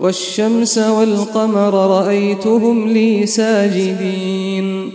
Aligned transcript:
والشمس 0.00 0.78
والقمر 0.78 1.74
رأيتهم 1.74 2.88
لي 2.88 3.26
ساجدين. 3.26 4.92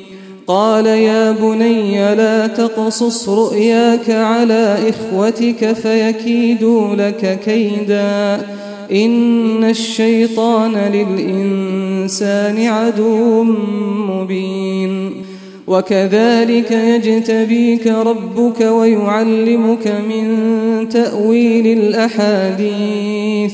قال 0.47 0.85
يا 0.85 1.31
بني 1.31 2.15
لا 2.15 2.47
تقصص 2.47 3.29
رؤياك 3.29 4.09
على 4.09 4.77
إخوتك 4.89 5.73
فيكيدوا 5.73 6.95
لك 6.95 7.39
كيدا. 7.45 8.45
إن 8.91 9.63
الشيطان 9.63 10.71
للإنسان 10.71 12.67
عدو 12.67 13.43
مبين. 13.43 15.11
وكذلك 15.67 16.71
يجتبيك 16.71 17.87
ربك 17.87 18.61
ويعلمك 18.61 19.87
من 19.87 20.89
تأويل 20.89 21.67
الأحاديث. 21.67 23.53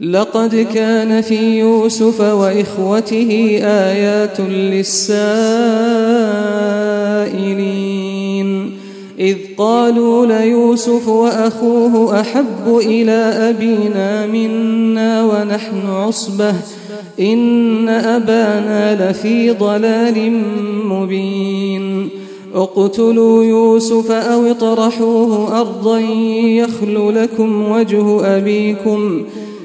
لقد 0.00 0.66
كان 0.74 1.20
في 1.20 1.58
يوسف 1.58 2.20
وإخوته 2.20 3.60
آيات 3.62 4.40
للسائلين. 4.40 5.10
إذ 9.18 9.36
قالوا 9.58 10.26
ليوسف 10.26 11.08
وأخوه 11.08 12.20
أحب 12.20 12.78
إلى 12.78 13.12
أبينا 13.50 14.26
منا 14.26 15.24
ونحن 15.24 15.86
عصبة. 15.86 16.54
إن 17.20 17.88
أبانا 17.88 19.10
لفي 19.10 19.50
ضلال 19.50 20.42
مبين. 20.84 22.08
اقتلوا 22.54 23.44
يوسف 23.44 24.10
أو 24.10 24.46
اطرحوه 24.46 25.60
أرضا 25.60 25.98
يخل 25.98 27.14
لكم 27.22 27.70
وجه 27.70 28.36
أبيكم 28.36 29.22
ۖ. 29.22 29.49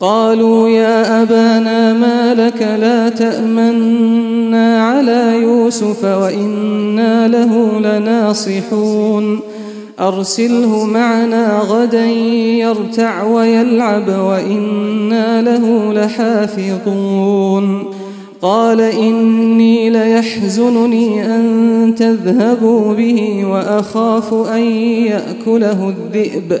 قالوا 0.00 0.68
يا 0.68 1.22
أبانا 1.22 1.92
ما 1.92 2.34
لك 2.34 2.62
لا 2.80 3.08
تأمنا 3.08 4.82
على 4.82 5.42
يوسف 5.42 6.04
وإنا 6.04 7.28
له 7.28 7.80
لناصحون. 7.80 9.40
أرسله 10.00 10.84
معنا 10.84 11.58
غدا 11.58 12.06
يرتع 12.06 13.22
ويلعب 13.22 14.08
وإنا 14.08 15.42
له 15.42 15.92
لحافظون. 15.92 17.84
قال 18.42 18.80
إني 18.80 19.90
ليحزنني 19.90 21.26
أن 21.26 21.94
تذهبوا 21.98 22.94
به 22.94 23.44
وأخاف 23.44 24.34
أن 24.34 24.62
يأكله 24.82 25.88
الذئب. 25.88 26.60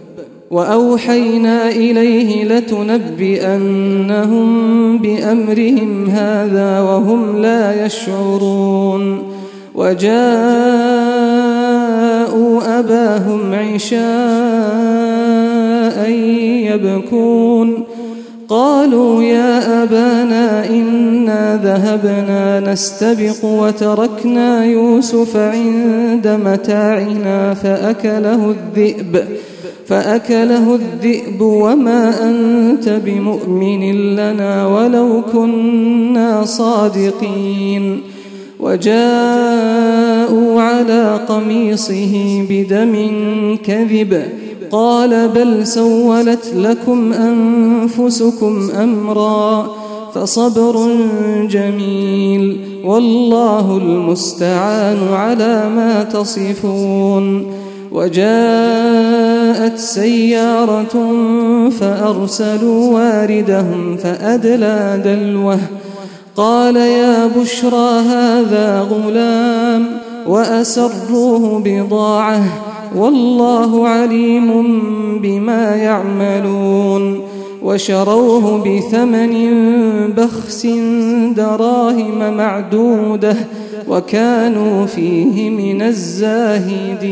وأوحينا 0.51 1.69
إليه 1.69 2.43
لتنبئنهم 2.43 4.47
بأمرهم 4.97 6.09
هذا 6.09 6.79
وهم 6.79 7.41
لا 7.41 7.85
يشعرون 7.85 9.23
وجاءوا 9.75 10.11
أباهم 12.79 13.53
عشاء 13.53 14.01
يبكون 16.73 17.83
قالوا 18.49 19.23
يا 19.23 19.83
أبانا 19.83 20.69
إنا 20.69 21.59
ذهبنا 21.63 22.71
نستبق 22.71 23.45
وتركنا 23.45 24.65
يوسف 24.65 25.37
عند 25.37 26.27
متاعنا 26.27 27.53
فأكله 27.53 28.51
الذئب 28.51 29.25
فأكله 29.91 30.75
الذئب 30.75 31.41
وما 31.41 32.29
أنت 32.29 32.89
بمؤمن 33.05 33.91
لنا 34.15 34.67
ولو 34.67 35.21
كنا 35.33 36.45
صادقين 36.45 38.01
وجاءوا 38.59 39.01
على 40.61 41.19
قميصه 41.29 42.45
بدم 42.49 42.95
كذب 43.65 44.23
قال 44.71 45.29
بل 45.29 45.67
سولت 45.67 46.53
لكم 46.55 47.13
أنفسكم 47.13 48.69
أمرا 48.71 49.75
فصبر 50.13 50.87
جميل 51.49 52.59
والله 52.85 53.77
المستعان 53.77 54.97
على 55.13 55.69
ما 55.75 56.03
تصفون 56.03 57.45
وجاءت 59.61 59.77
سيارة 59.77 61.11
فأرسلوا 61.69 62.93
واردهم 62.93 63.97
فأدلى 63.97 65.01
دلوه. 65.05 65.59
قال 66.35 66.75
يا 66.75 67.27
بشرى 67.27 67.99
هذا 67.99 68.81
غلام 68.81 69.85
وأسروه 70.27 71.61
بضاعة 71.65 72.43
والله 72.95 73.87
عليم 73.87 74.79
بما 75.21 75.75
يعملون. 75.75 77.21
وشروه 77.63 78.63
بثمن 78.65 79.33
بخس 80.17 80.65
دراهم 81.35 82.37
معدودة 82.37 83.35
وكانوا 83.89 84.85
فيه 84.85 85.49
من 85.49 85.81
الزاهدين. 85.81 87.11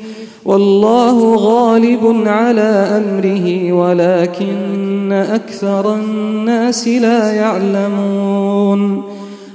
والله 0.45 1.35
غالب 1.35 2.23
على 2.27 3.01
أمره 3.01 3.73
ولكن 3.73 5.11
أكثر 5.11 5.95
الناس 5.95 6.87
لا 6.87 7.31
يعلمون. 7.31 9.03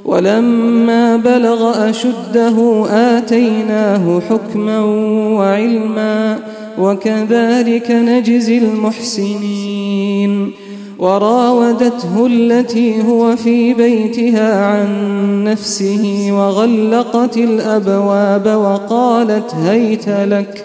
ولما 0.05 1.17
بلغ 1.17 1.91
أشده 1.91 2.85
آتيناه 2.91 4.21
حكما 4.31 4.81
وعلما 5.35 6.39
وكذلك 6.79 7.91
نجزي 7.91 8.59
المحسنين. 8.59 10.53
وراودته 10.99 12.27
التي 12.27 13.03
هو 13.03 13.37
في 13.37 13.75
بيتها 13.75 14.67
عن 14.67 14.89
نفسه 15.45 16.29
وغلقت 16.33 17.37
الأبواب 17.37 18.47
وقالت 18.47 19.55
هيت 19.55 20.09
لك 20.09 20.65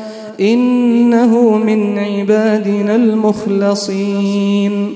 إنه 0.39 1.57
من 1.57 1.97
عبادنا 1.99 2.95
المخلصين. 2.95 4.87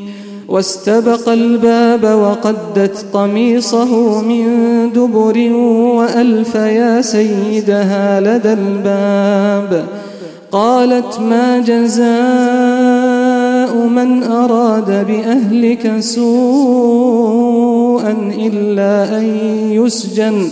واستبق 0.47 1.29
الباب 1.29 2.03
وقدت 2.03 3.05
قميصه 3.13 4.21
من 4.21 4.45
دبر 4.93 5.53
وألف 5.97 6.55
يا 6.55 7.01
سيدها 7.01 8.21
لدى 8.21 8.53
الباب. 8.53 9.85
قالت 10.51 11.19
ما 11.19 11.59
جزاء 11.59 12.05
من 13.87 14.23
أراد 14.23 15.07
بأهلك 15.07 15.99
سوءا 15.99 17.35
إلا 18.37 19.17
أن 19.17 19.25
يسجن. 19.71 20.51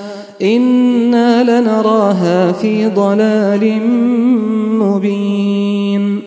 إنا 0.41 1.43
لنراها 1.43 2.51
في 2.51 2.85
ضلال 2.85 3.81
مبين 4.79 6.21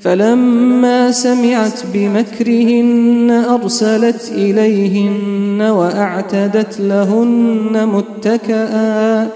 فلما 0.00 1.10
سمعت 1.10 1.80
بمكرهن 1.94 3.44
أرسلت 3.48 4.32
إليهن 4.34 5.62
وأعتدت 5.62 6.80
لهن 6.80 7.88
متكئا 7.94 9.28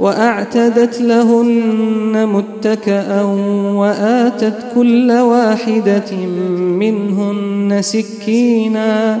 وأعتدت 0.00 1.00
لهن 1.00 2.26
متكأ 2.26 3.22
وآتت 3.74 4.56
كل 4.74 5.12
واحدة 5.12 6.16
منهن 6.56 7.78
سكيناً 7.80 9.20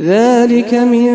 ذلك 0.00 0.74
من 0.74 1.12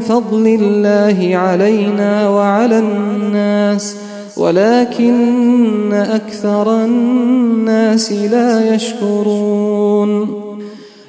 فضل 0.00 0.58
الله 0.60 1.36
علينا 1.36 2.28
وعلى 2.28 2.78
الناس 2.78 3.96
ولكن 4.36 5.92
أكثر 5.92 6.84
الناس 6.84 8.12
لا 8.12 8.74
يشكرون. 8.74 10.46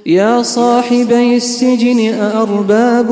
يا 0.05 0.41
صاحبي 0.41 1.36
السجن 1.36 2.13
أأرباب 2.13 3.12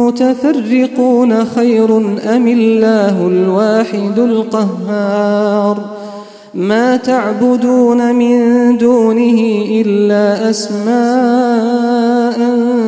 متفرقون 0.00 1.44
خير 1.44 1.96
أم 2.36 2.48
الله 2.48 3.26
الواحد 3.26 4.18
القهار؟ 4.18 5.98
ما 6.54 6.96
تعبدون 6.96 8.14
من 8.14 8.38
دونه 8.78 9.64
إلا 9.70 10.50
أسماء 10.50 11.97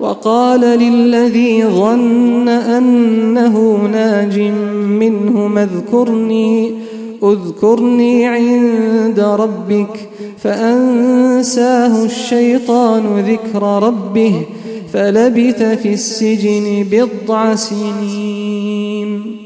وقال 0.00 0.60
للذي 0.60 1.64
ظن 1.64 2.48
أنه 2.48 3.76
ناج 3.92 4.40
منه 4.88 5.48
اذكرني 5.62 6.72
اذكرني 7.22 8.26
عند 8.26 9.20
ربك 9.20 10.08
فأنساه 10.38 12.04
الشيطان 12.04 13.18
ذكر 13.18 13.62
ربه 13.62 14.42
فلبث 14.92 15.62
في 15.62 15.92
السجن 15.92 16.86
بضع 16.90 17.54
سنين. 17.54 19.45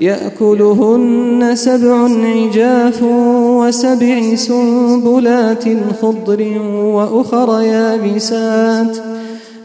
يأكلهن 0.00 1.50
سبع 1.54 2.08
عجاف 2.24 3.02
وسبع 3.02 4.34
سنبلات 4.34 5.64
خضر 6.02 6.58
وأخر 6.74 7.62
يابسات. 7.62 8.96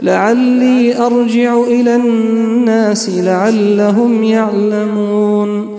لعلي 0.03 0.97
أرجع 0.97 1.61
إلى 1.61 1.95
الناس 1.95 3.09
لعلهم 3.09 4.23
يعلمون. 4.23 5.78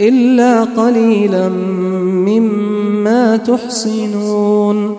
إلا 0.00 0.64
قليلا 0.64 1.48
مما 2.28 3.36
تحصنون 3.36 4.96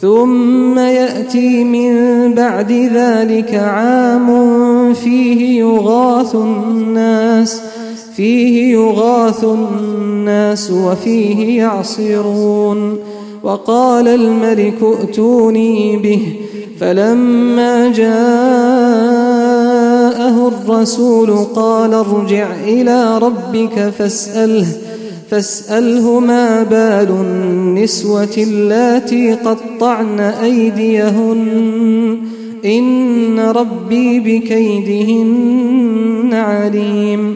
ثم 0.00 0.78
يأتي 0.78 1.64
من 1.64 1.94
بعد 2.34 2.72
ذلك 2.72 3.54
عام 3.54 4.28
فيه 4.94 5.60
يغاث 5.60 6.34
الناس 6.34 7.62
فيه 8.16 8.72
يغاث 8.72 9.44
الناس 9.44 10.70
وفيه 10.70 11.58
يعصرون. 11.58 12.98
وقال 13.42 14.08
الملك 14.08 14.78
ائتوني 14.82 15.96
به 15.96 16.32
فلما 16.80 17.88
الرسول 20.48 21.30
قال 21.54 21.94
ارجع 21.94 22.54
إلى 22.64 23.18
ربك 23.18 23.92
فاسأله 23.98 24.66
فاسأله 25.30 26.20
ما 26.20 26.62
بال 26.62 27.10
النسوة 27.10 28.34
اللاتي 28.36 29.32
قطعن 29.32 30.20
أيديهن 30.20 32.18
إن 32.64 33.40
ربي 33.40 34.20
بكيدهن 34.20 36.30
عليم. 36.32 37.34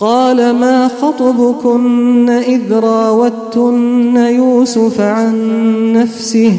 قال 0.00 0.54
ما 0.54 0.88
خطبكن 0.88 2.28
إذ 2.28 2.72
راوتن 2.72 4.16
يوسف 4.16 5.00
عن 5.00 5.34
نفسه؟ 5.92 6.58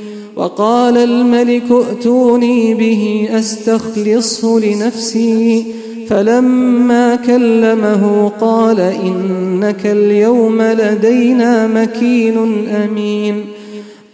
وقال 0.35 0.97
الملك 0.97 1.63
ائتوني 1.71 2.73
به 2.73 3.29
أستخلصه 3.31 4.59
لنفسي. 4.59 5.65
فلما 6.09 7.15
كلمه 7.15 8.31
قال 8.41 8.79
إنك 8.79 9.85
اليوم 9.85 10.61
لدينا 10.61 11.67
مكين 11.67 12.67
أمين. 12.67 13.45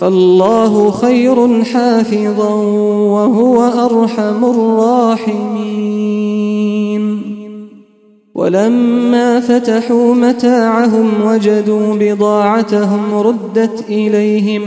فالله 0.00 0.90
خير 0.90 1.64
حافظا 1.64 2.54
وهو 3.14 3.62
أرحم 3.62 4.44
الراحمين. 4.44 5.90
ولما 8.34 9.40
فتحوا 9.40 10.14
متاعهم 10.14 11.08
وجدوا 11.24 11.94
بضاعتهم 11.94 13.14
ردت 13.14 13.84
إليهم 13.88 14.62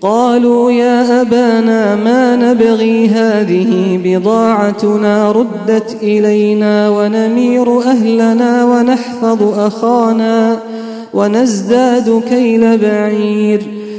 قالوا 0.00 0.70
يا 0.72 1.20
أبانا 1.20 1.96
ما 1.96 2.36
نبغي 2.36 3.08
هذه 3.08 4.00
بضاعتنا؟ 4.04 5.32
ردت 5.32 5.96
إلينا 6.02 6.88
ونمير 6.90 7.80
أهلنا 7.80 8.64
ونحفظ 8.64 9.58
أخانا 9.58 10.58
ونزداد 11.14 12.22
كيل 12.28 12.78
بعير. 12.78 13.73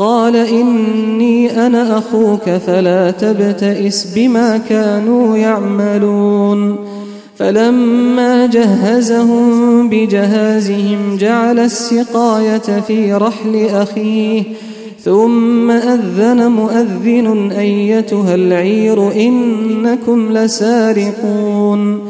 قال 0.00 0.36
إني 0.36 1.66
أنا 1.66 1.98
أخوك 1.98 2.50
فلا 2.50 3.10
تبتئس 3.10 4.12
بما 4.16 4.60
كانوا 4.68 5.36
يعملون. 5.36 6.76
فلما 7.36 8.46
جهزهم 8.46 9.88
بجهازهم 9.88 11.16
جعل 11.16 11.58
السقاية 11.58 12.80
في 12.86 13.14
رحل 13.14 13.66
أخيه 13.72 14.42
ثم 15.04 15.70
أذن 15.70 16.50
مؤذن 16.50 17.52
أيتها 17.58 18.34
العير 18.34 19.12
إنكم 19.12 20.32
لسارقون. 20.32 22.00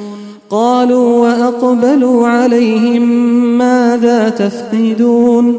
قالوا 0.50 1.28
وأقبلوا 1.28 2.28
عليهم 2.28 3.02
ماذا 3.58 4.28
تفقدون؟ 4.28 5.58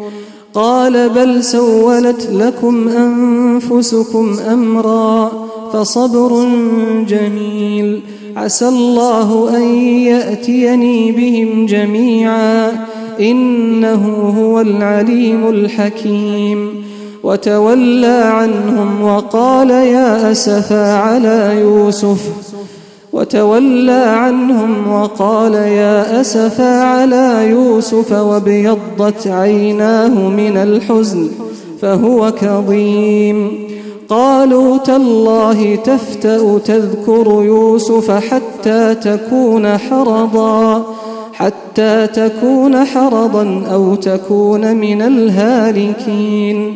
قال 0.53 1.09
بل 1.09 1.43
سولت 1.43 2.29
لكم 2.31 2.87
أنفسكم 2.87 4.39
أمرا 4.53 5.31
فصبر 5.73 6.47
جميل. 7.07 8.01
عسى 8.35 8.67
الله 8.67 9.57
أن 9.57 9.61
يأتيني 9.85 11.11
بهم 11.11 11.65
جميعا. 11.65 12.71
إنه 13.19 14.33
هو 14.39 14.61
العليم 14.61 15.49
الحكيم. 15.49 16.83
وتولى 17.23 18.21
عنهم 18.23 19.01
وقال 19.01 19.69
يا 19.69 20.31
أسفا 20.31 20.93
على 20.93 21.57
يوسف. 21.61 22.19
وتولى 23.13 23.91
عنهم 23.91 24.93
وقال 24.93 25.53
يا 25.53 26.21
أسفا 26.21 26.83
على 26.83 27.47
يوسف 27.49 28.11
وابيضت 28.11 29.27
عيناه 29.27 30.29
من 30.29 30.57
الحزن 30.57 31.29
فهو 31.81 32.31
كظيم. 32.31 33.71
قالوا 34.09 34.77
تالله 34.77 35.75
تفتأ 35.75 36.57
تذكر 36.57 37.43
يوسف 37.45 38.11
حتى 38.11 38.95
تكون 38.95 39.77
حرضا 39.77 40.85
حتى 41.33 42.07
تكون 42.07 42.85
حرضا 42.85 43.63
أو 43.73 43.95
تكون 43.95 44.75
من 44.75 45.01
الهالكين. 45.01 46.75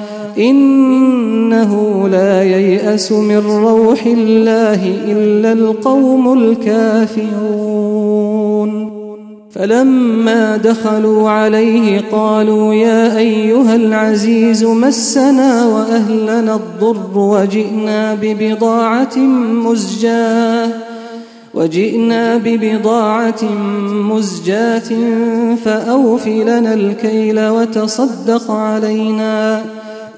إنه 0.37 2.07
لا 2.09 2.43
ييأس 2.43 3.11
من 3.11 3.37
روح 3.37 4.05
الله 4.05 4.95
إلا 5.07 5.53
القوم 5.53 6.33
الكافرون. 6.33 7.81
فلما 9.51 10.57
دخلوا 10.57 11.29
عليه 11.29 12.01
قالوا 12.11 12.73
يا 12.73 13.17
أيها 13.17 13.75
العزيز 13.75 14.63
مسنا 14.63 15.65
وأهلنا 15.65 16.55
الضر 16.55 17.17
وجئنا 17.17 18.13
ببضاعة 18.21 19.17
مزجاة 19.65 20.69
وجئنا 21.53 22.37
ببضاعة 22.37 23.43
مزجاة 23.91 24.89
فأوف 25.65 26.27
لنا 26.27 26.73
الكيل 26.73 27.47
وتصدق 27.47 28.51
علينا. 28.51 29.61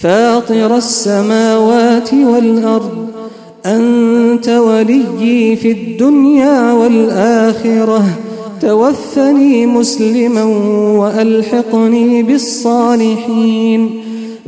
فاطر 0.00 0.76
السماوات 0.76 2.14
والأرض 2.14 3.08
أنت 3.66 4.48
وليي 4.48 5.56
في 5.56 5.72
الدنيا 5.72 6.72
والآخرة. 6.72 8.04
توفني 8.62 9.66
مسلما 9.66 10.44
وألحقني 10.98 12.22
بالصالحين. 12.22 13.90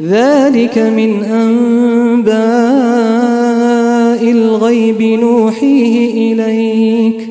ذلك 0.02 0.78
من 0.78 1.24
أنباء 1.24 2.30
الغيب 4.30 5.02
نوحيه 5.02 6.32
إليك. 6.32 7.28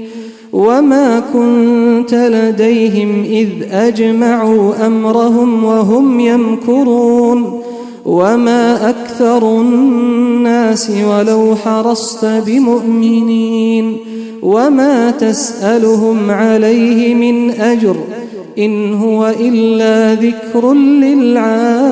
وما 0.54 1.24
كنت 1.34 2.14
لديهم 2.14 3.24
إذ 3.24 3.48
أجمعوا 3.72 4.88
أمرهم 4.88 5.64
وهم 5.64 6.20
يمكرون. 6.20 7.69
وما 8.06 8.90
أكثر 8.90 9.62
الناس 9.62 10.92
ولو 11.08 11.56
حرصت 11.56 12.26
بمؤمنين 12.26 13.98
وما 14.42 15.12
تسألهم 15.12 16.32
عليه 16.32 17.16
من 17.16 17.52
أجر 17.52 17.96
إن 18.58 18.94
هو 18.94 19.34
إلا 19.40 20.16
ذكر 20.16 20.74
للعالمين 20.74 21.90